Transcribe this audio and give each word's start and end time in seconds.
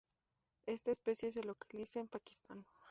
Esta 0.65 0.89
especie 0.89 1.31
se 1.31 1.43
localiza 1.43 1.99
en 1.99 2.07
Pakistán. 2.07 2.65